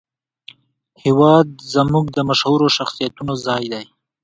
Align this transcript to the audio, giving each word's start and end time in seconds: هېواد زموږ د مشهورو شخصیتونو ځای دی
هېواد 1.03 1.47
زموږ 1.73 2.05
د 2.11 2.17
مشهورو 2.29 2.67
شخصیتونو 2.77 3.33
ځای 3.45 3.63
دی 3.73 3.85